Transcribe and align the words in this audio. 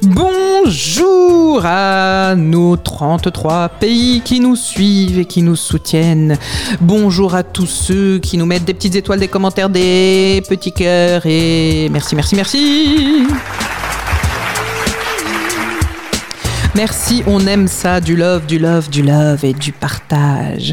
Bonjour 0.00 1.60
à 1.66 2.34
nos 2.34 2.76
33 2.76 3.68
pays 3.68 4.22
qui 4.24 4.40
nous 4.40 4.56
suivent 4.56 5.18
et 5.18 5.26
qui 5.26 5.42
nous 5.42 5.56
soutiennent. 5.56 6.38
Bonjour 6.80 7.34
à 7.34 7.42
tous 7.42 7.66
ceux 7.66 8.18
qui 8.18 8.38
nous 8.38 8.46
mettent 8.46 8.64
des 8.64 8.72
petites 8.72 8.94
étoiles, 8.94 9.20
des 9.20 9.28
commentaires, 9.28 9.68
des 9.68 10.42
petits 10.48 10.72
cœurs 10.72 11.26
et 11.26 11.88
merci, 11.90 12.16
merci, 12.16 12.36
merci. 12.36 13.26
Merci, 16.74 17.22
on 17.26 17.46
aime 17.46 17.68
ça, 17.68 18.00
du 18.00 18.16
love, 18.16 18.46
du 18.46 18.58
love, 18.58 18.88
du 18.88 19.02
love 19.02 19.44
et 19.44 19.52
du 19.52 19.72
partage. 19.72 20.72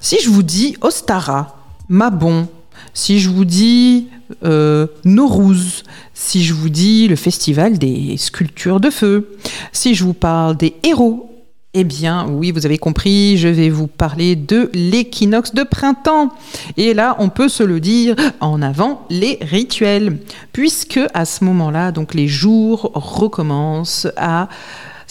Si 0.00 0.16
je 0.24 0.30
vous 0.30 0.42
dis 0.42 0.74
Ostara, 0.80 1.58
Mabon, 1.90 2.48
si 2.92 3.20
je 3.20 3.28
vous 3.30 3.44
dis 3.44 4.08
euh, 4.44 4.86
Norouz, 5.04 5.82
si 6.14 6.44
je 6.44 6.54
vous 6.54 6.68
dis 6.68 7.08
le 7.08 7.16
festival 7.16 7.78
des 7.78 8.16
sculptures 8.16 8.80
de 8.80 8.90
feu, 8.90 9.36
si 9.72 9.94
je 9.94 10.04
vous 10.04 10.14
parle 10.14 10.56
des 10.56 10.74
héros, 10.82 11.30
eh 11.76 11.82
bien, 11.82 12.28
oui, 12.28 12.52
vous 12.52 12.66
avez 12.66 12.78
compris, 12.78 13.36
je 13.36 13.48
vais 13.48 13.68
vous 13.68 13.88
parler 13.88 14.36
de 14.36 14.70
l'équinoxe 14.74 15.54
de 15.54 15.64
printemps. 15.64 16.32
Et 16.76 16.94
là, 16.94 17.16
on 17.18 17.28
peut 17.28 17.48
se 17.48 17.64
le 17.64 17.80
dire 17.80 18.14
en 18.40 18.62
avant 18.62 19.04
les 19.10 19.38
rituels, 19.42 20.18
puisque 20.52 21.00
à 21.14 21.24
ce 21.24 21.42
moment-là, 21.44 21.90
donc 21.90 22.14
les 22.14 22.28
jours 22.28 22.92
recommencent 22.94 24.06
à 24.16 24.48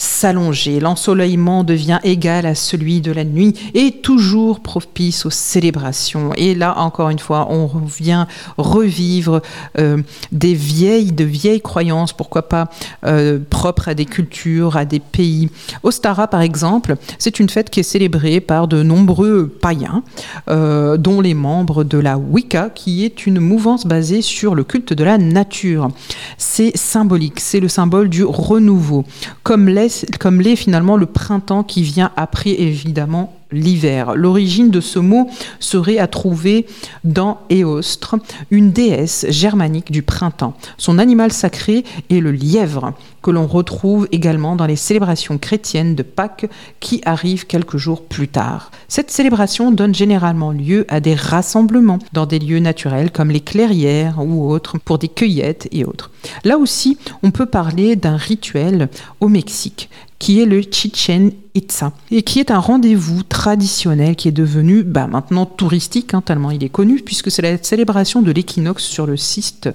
s'allonger. 0.04 0.80
L'ensoleillement 0.80 1.64
devient 1.64 1.98
égal 2.04 2.46
à 2.46 2.54
celui 2.54 3.00
de 3.00 3.10
la 3.10 3.24
nuit 3.24 3.54
et 3.74 3.90
toujours 3.90 4.60
propice 4.60 5.24
aux 5.26 5.30
célébrations. 5.30 6.32
Et 6.36 6.54
là, 6.54 6.78
encore 6.78 7.10
une 7.10 7.18
fois, 7.18 7.48
on 7.50 7.66
vient 7.66 8.26
revivre 8.58 9.40
euh, 9.78 10.02
des 10.30 10.54
vieilles, 10.54 11.12
de 11.12 11.24
vieilles 11.24 11.62
croyances, 11.62 12.12
pourquoi 12.12 12.48
pas 12.48 12.68
euh, 13.06 13.38
propres 13.48 13.88
à 13.88 13.94
des 13.94 14.04
cultures, 14.04 14.76
à 14.76 14.84
des 14.84 15.00
pays. 15.00 15.48
Ostara, 15.82 16.28
par 16.28 16.42
exemple, 16.42 16.96
c'est 17.18 17.40
une 17.40 17.48
fête 17.48 17.70
qui 17.70 17.80
est 17.80 17.84
célébrée 17.84 18.40
par 18.40 18.68
de 18.68 18.82
nombreux 18.82 19.48
païens, 19.48 20.02
euh, 20.48 20.96
dont 20.96 21.20
les 21.20 21.34
membres 21.34 21.82
de 21.82 21.98
la 21.98 22.18
Wicca, 22.18 22.68
qui 22.68 23.04
est 23.04 23.26
une 23.26 23.40
mouvance 23.40 23.86
basée 23.86 24.22
sur 24.22 24.54
le 24.54 24.64
culte 24.64 24.92
de 24.92 25.04
la 25.04 25.16
nature. 25.18 25.88
C'est 26.36 26.76
symbolique, 26.76 27.40
c'est 27.40 27.60
le 27.60 27.68
symbole 27.68 28.08
du 28.08 28.24
renouveau, 28.24 29.04
comme 29.42 29.68
l'est 29.68 29.93
comme 30.20 30.40
l'est 30.40 30.56
finalement 30.56 30.96
le 30.96 31.06
printemps 31.06 31.62
qui 31.62 31.82
vient 31.82 32.10
après 32.16 32.50
évidemment 32.50 33.34
l'hiver. 33.52 34.14
L'origine 34.14 34.70
de 34.70 34.80
ce 34.80 34.98
mot 34.98 35.30
serait 35.60 35.98
à 35.98 36.06
trouver 36.06 36.66
dans 37.04 37.38
Éostre, 37.50 38.16
une 38.50 38.72
déesse 38.72 39.26
germanique 39.28 39.90
du 39.90 40.02
printemps. 40.02 40.54
Son 40.76 40.98
animal 40.98 41.32
sacré 41.32 41.84
est 42.10 42.20
le 42.20 42.32
lièvre, 42.32 42.94
que 43.24 43.30
l'on 43.30 43.46
retrouve 43.46 44.06
également 44.12 44.54
dans 44.54 44.66
les 44.66 44.76
célébrations 44.76 45.38
chrétiennes 45.38 45.94
de 45.94 46.02
Pâques 46.02 46.46
qui 46.78 47.00
arrivent 47.06 47.46
quelques 47.46 47.78
jours 47.78 48.02
plus 48.02 48.28
tard. 48.28 48.70
Cette 48.86 49.10
célébration 49.10 49.72
donne 49.72 49.94
généralement 49.94 50.52
lieu 50.52 50.84
à 50.88 51.00
des 51.00 51.14
rassemblements 51.14 51.98
dans 52.12 52.26
des 52.26 52.38
lieux 52.38 52.58
naturels 52.58 53.10
comme 53.10 53.30
les 53.30 53.40
clairières 53.40 54.18
ou 54.18 54.52
autres 54.52 54.76
pour 54.76 54.98
des 54.98 55.08
cueillettes 55.08 55.68
et 55.72 55.86
autres. 55.86 56.10
Là 56.44 56.58
aussi, 56.58 56.98
on 57.22 57.30
peut 57.30 57.46
parler 57.46 57.96
d'un 57.96 58.16
rituel 58.16 58.90
au 59.20 59.28
Mexique 59.28 59.88
qui 60.18 60.40
est 60.40 60.46
le 60.46 60.62
Chichen 60.62 61.32
Itza, 61.54 61.92
et 62.10 62.22
qui 62.22 62.40
est 62.40 62.50
un 62.50 62.58
rendez-vous 62.58 63.22
traditionnel 63.24 64.16
qui 64.16 64.28
est 64.28 64.32
devenu 64.32 64.82
bah, 64.82 65.06
maintenant 65.06 65.44
touristique, 65.44 66.14
hein, 66.14 66.22
tellement 66.24 66.50
il 66.50 66.64
est 66.64 66.70
connu, 66.70 67.00
puisque 67.00 67.30
c'est 67.30 67.42
la 67.42 67.62
célébration 67.62 68.22
de 68.22 68.32
l'équinoxe 68.32 68.84
sur 68.84 69.06
le 69.06 69.18
site 69.18 69.68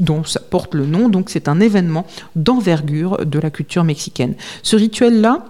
dont 0.00 0.24
ça 0.24 0.40
porte 0.40 0.74
le 0.74 0.86
nom, 0.86 1.08
donc 1.08 1.30
c'est 1.30 1.48
un 1.48 1.60
événement 1.60 2.06
d'envergure 2.36 3.24
de 3.24 3.38
la 3.38 3.50
culture 3.50 3.84
mexicaine. 3.84 4.34
Ce 4.62 4.76
rituel-là, 4.76 5.44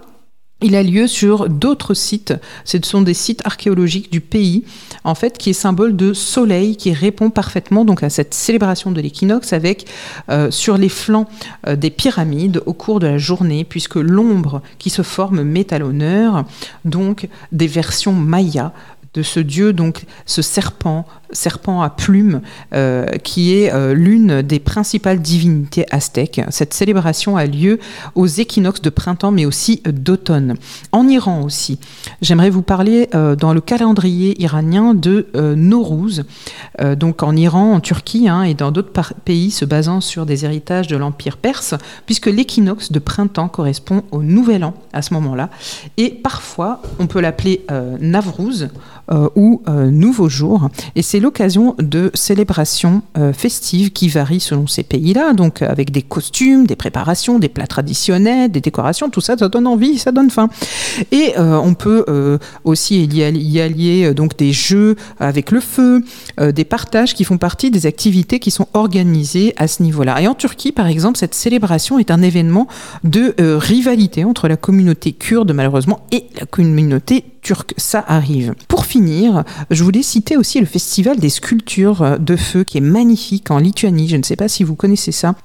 il 0.61 0.75
a 0.75 0.83
lieu 0.83 1.07
sur 1.07 1.47
d'autres 1.47 1.93
sites. 1.93 2.33
Ce 2.65 2.77
sont 2.83 3.01
des 3.01 3.13
sites 3.13 3.41
archéologiques 3.45 4.11
du 4.11 4.19
pays, 4.19 4.65
en 5.05 5.15
fait, 5.15 5.37
qui 5.37 5.51
est 5.51 5.53
symbole 5.53 5.95
de 5.95 6.13
soleil, 6.13 6.75
qui 6.75 6.91
répond 6.91 7.29
parfaitement 7.29 7.85
donc 7.85 8.03
à 8.03 8.09
cette 8.09 8.33
célébration 8.33 8.91
de 8.91 8.99
l'équinoxe 8.99 9.53
avec 9.53 9.85
euh, 10.29 10.51
sur 10.51 10.77
les 10.77 10.89
flancs 10.89 11.27
euh, 11.67 11.75
des 11.75 11.89
pyramides 11.89 12.61
au 12.65 12.73
cours 12.73 12.99
de 12.99 13.07
la 13.07 13.17
journée, 13.17 13.63
puisque 13.63 13.95
l'ombre 13.95 14.61
qui 14.79 14.89
se 14.89 15.01
forme 15.01 15.43
met 15.43 15.73
à 15.73 15.79
l'honneur 15.79 16.43
donc 16.83 17.29
des 17.53 17.67
versions 17.67 18.13
mayas 18.13 18.73
de 19.13 19.21
ce 19.23 19.39
dieu, 19.39 19.73
donc 19.73 20.05
ce 20.25 20.41
serpent 20.41 21.05
serpent 21.31 21.81
à 21.81 21.89
plumes, 21.89 22.41
euh, 22.73 23.05
qui 23.23 23.53
est 23.53 23.73
euh, 23.73 23.93
l'une 23.93 24.41
des 24.41 24.59
principales 24.59 25.19
divinités 25.19 25.85
aztèques. 25.91 26.41
Cette 26.49 26.73
célébration 26.73 27.37
a 27.37 27.45
lieu 27.45 27.79
aux 28.15 28.25
équinoxes 28.25 28.81
de 28.81 28.89
printemps, 28.89 29.31
mais 29.31 29.45
aussi 29.45 29.81
d'automne. 29.85 30.55
En 30.91 31.07
Iran 31.07 31.41
aussi, 31.43 31.79
j'aimerais 32.21 32.49
vous 32.49 32.61
parler 32.61 33.09
euh, 33.13 33.35
dans 33.35 33.53
le 33.53 33.61
calendrier 33.61 34.41
iranien 34.41 34.93
de 34.93 35.27
Nowruz, 35.35 36.23
donc 36.97 37.23
en 37.23 37.35
Iran, 37.35 37.73
en 37.73 37.79
Turquie 37.79 38.27
hein, 38.27 38.43
et 38.43 38.53
dans 38.53 38.71
d'autres 38.71 39.13
pays 39.25 39.51
se 39.51 39.65
basant 39.65 40.01
sur 40.01 40.25
des 40.25 40.45
héritages 40.45 40.87
de 40.87 40.97
l'Empire 40.97 41.37
perse, 41.37 41.75
puisque 42.05 42.27
l'équinoxe 42.27 42.91
de 42.91 42.99
printemps 42.99 43.47
correspond 43.47 44.03
au 44.11 44.23
nouvel 44.23 44.63
an 44.63 44.73
à 44.93 45.01
ce 45.01 45.13
moment-là. 45.13 45.49
Et 45.97 46.09
parfois, 46.09 46.81
on 46.99 47.07
peut 47.07 47.19
l'appeler 47.19 47.65
Navrouz 47.99 48.69
ou 49.35 49.61
Nouveau 49.67 50.29
Jour. 50.29 50.69
Et 50.95 51.01
c'est 51.01 51.19
l'occasion 51.19 51.75
de 51.79 52.11
célébrations 52.13 53.01
euh, 53.17 53.33
festives 53.33 53.91
qui 53.91 54.07
varient 54.07 54.39
selon 54.39 54.67
ces 54.67 54.83
pays-là, 54.83 55.33
donc 55.33 55.61
avec 55.61 55.91
des 55.91 56.01
costumes, 56.01 56.65
des 56.65 56.75
préparations, 56.75 57.39
des 57.39 57.49
plats 57.49 57.67
traditionnels, 57.67 58.51
des 58.51 58.61
décorations, 58.61 59.09
tout 59.09 59.21
ça, 59.21 59.37
ça 59.37 59.49
donne 59.49 59.67
envie, 59.67 59.97
ça 59.97 60.11
donne 60.11 60.29
faim. 60.29 60.49
Et 61.11 61.33
euh, 61.37 61.57
on 61.57 61.73
peut 61.73 62.05
euh, 62.07 62.37
aussi 62.63 63.05
y 63.05 63.61
allier 63.61 64.13
donc 64.13 64.37
des 64.37 64.53
jeux 64.53 64.95
avec 65.19 65.51
le 65.51 65.59
feu, 65.59 66.03
des 66.39 66.63
partages 66.63 67.13
qui 67.13 67.23
font 67.23 67.37
partie 67.37 67.71
des 67.71 67.85
activités 67.85 68.39
qui 68.39 68.51
sont 68.51 68.67
organisées 68.73 69.53
à 69.57 69.67
ce 69.67 69.83
niveau-là. 69.83 70.21
Et 70.21 70.27
en 70.27 70.35
Turquie, 70.35 70.71
par 70.71 70.87
exemple, 70.87 71.17
cette 71.17 71.33
célébration 71.33 71.99
est 71.99 72.11
un 72.11 72.21
événement 72.21 72.67
de 73.03 73.35
rivalité 73.39 74.23
entre 74.23 74.47
la 74.47 74.57
communauté 74.57 75.13
kurde, 75.13 75.51
malheureusement, 75.53 76.05
et 76.11 76.25
la 76.39 76.45
communauté 76.45 77.25
turque. 77.41 77.73
Ça 77.77 78.03
arrive. 78.07 78.53
Pour 78.67 78.85
finir, 78.85 79.43
je 79.69 79.83
voulais 79.83 80.03
citer 80.03 80.37
aussi 80.37 80.59
le 80.59 80.65
festival 80.65 81.19
des 81.19 81.29
sculptures 81.29 82.19
de 82.19 82.35
feu 82.35 82.63
qui 82.63 82.77
est 82.77 82.81
magnifique 82.81 83.51
en 83.51 83.57
Lituanie. 83.57 84.07
Je 84.07 84.17
ne 84.17 84.23
sais 84.23 84.35
pas 84.35 84.47
si 84.47 84.63
vous 84.63 84.75
connaissez 84.75 85.11
ça. 85.11 85.35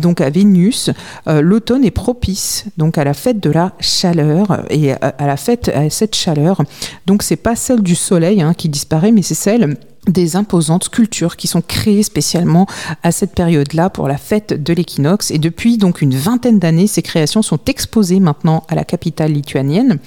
Donc 0.00 0.20
à 0.20 0.30
Vénus, 0.30 0.90
euh, 1.28 1.40
l'automne 1.40 1.84
est 1.84 1.90
propice 1.90 2.64
donc 2.76 2.98
à 2.98 3.04
la 3.04 3.14
fête 3.14 3.40
de 3.40 3.50
la 3.50 3.72
chaleur 3.80 4.64
et 4.70 4.92
à, 4.92 5.14
la 5.20 5.36
fête 5.36 5.68
à 5.68 5.88
cette 5.90 6.14
chaleur. 6.14 6.62
Donc 7.06 7.22
c'est 7.22 7.36
pas 7.36 7.56
celle 7.56 7.82
du 7.82 7.94
soleil 7.94 8.42
hein, 8.42 8.54
qui 8.54 8.68
disparaît, 8.68 9.12
mais 9.12 9.22
c'est 9.22 9.34
celle 9.34 9.76
des 10.08 10.34
imposantes 10.34 10.84
sculptures 10.84 11.36
qui 11.36 11.46
sont 11.46 11.62
créées 11.62 12.02
spécialement 12.02 12.66
à 13.04 13.12
cette 13.12 13.34
période-là 13.34 13.88
pour 13.88 14.08
la 14.08 14.16
fête 14.16 14.60
de 14.60 14.72
l'équinoxe. 14.72 15.30
Et 15.30 15.38
depuis 15.38 15.78
donc 15.78 16.02
une 16.02 16.14
vingtaine 16.14 16.58
d'années, 16.58 16.88
ces 16.88 17.02
créations 17.02 17.42
sont 17.42 17.60
exposées 17.66 18.18
maintenant 18.18 18.64
à 18.68 18.74
la 18.74 18.84
capitale 18.84 19.32
lituanienne 19.32 19.98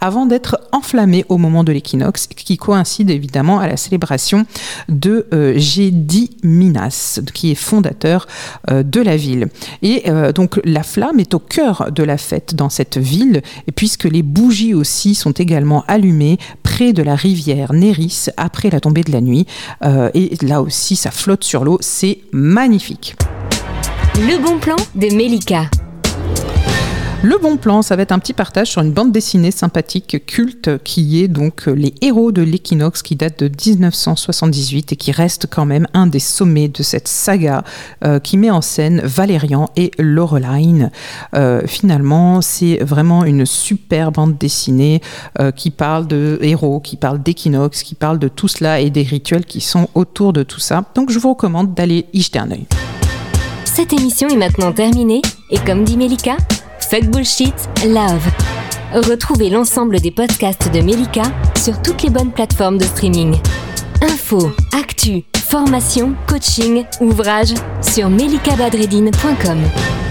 avant 0.00 0.26
d'être 0.26 0.58
enflammées 0.72 1.24
au 1.28 1.38
moment 1.38 1.62
de 1.62 1.70
l'équinoxe, 1.70 2.26
qui 2.26 2.56
coïncide 2.56 3.10
évidemment 3.10 3.60
à 3.60 3.68
la 3.68 3.76
célébration 3.76 4.44
de 4.88 5.26
euh, 5.32 5.58
qui 7.32 7.50
est 7.50 7.54
fondateur 7.54 8.26
euh, 8.70 8.82
de 8.82 9.00
la 9.00 9.16
ville. 9.16 9.48
Et 9.82 10.02
euh, 10.08 10.32
donc 10.32 10.60
la 10.64 10.82
flamme 10.82 11.20
est 11.20 11.34
au 11.34 11.38
cœur 11.38 11.90
de 11.92 12.02
la 12.02 12.18
fête 12.18 12.54
dans 12.54 12.68
cette 12.68 12.98
ville, 12.98 13.42
et 13.68 13.72
puisque 13.72 14.04
les 14.04 14.22
bougies 14.22 14.74
aussi 14.74 15.14
sont 15.14 15.32
également 15.32 15.84
allumées 15.86 16.38
près 16.62 16.92
de 16.92 17.02
la 17.02 17.14
rivière 17.14 17.72
Néris 17.72 18.26
après 18.36 18.70
la 18.70 18.80
tombée 18.80 19.02
de 19.02 19.12
la 19.12 19.20
nuit. 19.20 19.43
Euh, 19.84 20.10
et 20.14 20.36
là 20.42 20.62
aussi, 20.62 20.96
ça 20.96 21.10
flotte 21.10 21.44
sur 21.44 21.64
l'eau. 21.64 21.78
C'est 21.80 22.18
magnifique. 22.32 23.16
Le 24.16 24.42
bon 24.42 24.58
plan 24.58 24.76
de 24.94 25.14
Melika. 25.14 25.66
Le 27.24 27.38
bon 27.38 27.56
plan, 27.56 27.80
ça 27.80 27.96
va 27.96 28.02
être 28.02 28.12
un 28.12 28.18
petit 28.18 28.34
partage 28.34 28.72
sur 28.72 28.82
une 28.82 28.92
bande 28.92 29.10
dessinée 29.10 29.50
sympathique 29.50 30.26
culte 30.26 30.82
qui 30.84 31.22
est 31.22 31.28
donc 31.28 31.64
Les 31.68 31.94
héros 32.02 32.32
de 32.32 32.42
l'équinoxe 32.42 33.00
qui 33.00 33.16
date 33.16 33.42
de 33.42 33.46
1978 33.48 34.92
et 34.92 34.96
qui 34.96 35.10
reste 35.10 35.46
quand 35.50 35.64
même 35.64 35.86
un 35.94 36.06
des 36.06 36.18
sommets 36.18 36.68
de 36.68 36.82
cette 36.82 37.08
saga 37.08 37.64
euh, 38.04 38.18
qui 38.18 38.36
met 38.36 38.50
en 38.50 38.60
scène 38.60 39.00
Valérian 39.02 39.70
et 39.74 39.90
Laureline. 39.98 40.90
Euh, 41.34 41.62
finalement, 41.66 42.42
c'est 42.42 42.84
vraiment 42.84 43.24
une 43.24 43.46
super 43.46 44.12
bande 44.12 44.36
dessinée 44.36 45.00
euh, 45.40 45.50
qui 45.50 45.70
parle 45.70 46.06
de 46.06 46.38
héros, 46.42 46.80
qui 46.80 46.98
parle 46.98 47.22
d'équinoxe, 47.22 47.84
qui 47.84 47.94
parle 47.94 48.18
de 48.18 48.28
tout 48.28 48.48
cela 48.48 48.80
et 48.80 48.90
des 48.90 49.02
rituels 49.02 49.46
qui 49.46 49.62
sont 49.62 49.88
autour 49.94 50.34
de 50.34 50.42
tout 50.42 50.60
ça. 50.60 50.84
Donc 50.94 51.10
je 51.10 51.18
vous 51.18 51.30
recommande 51.30 51.72
d'aller 51.72 52.04
y 52.12 52.20
jeter 52.20 52.40
un 52.40 52.50
œil. 52.50 52.66
Cette 53.64 53.94
émission 53.94 54.28
est 54.28 54.36
maintenant 54.36 54.72
terminée 54.72 55.22
et 55.50 55.56
comme 55.56 55.84
dit 55.84 55.96
Melika, 55.96 56.36
fuck 56.84 57.04
bullshit, 57.06 57.54
love. 57.86 58.26
Retrouvez 58.92 59.50
l'ensemble 59.50 60.00
des 60.00 60.10
podcasts 60.10 60.70
de 60.72 60.80
Melika 60.80 61.22
sur 61.56 61.80
toutes 61.82 62.02
les 62.02 62.10
bonnes 62.10 62.32
plateformes 62.32 62.78
de 62.78 62.84
streaming. 62.84 63.36
Info, 64.02 64.52
actu, 64.72 65.24
formation, 65.36 66.14
coaching, 66.26 66.84
ouvrages 67.00 67.54
sur 67.82 68.08
melikabadredine.com. 68.08 70.03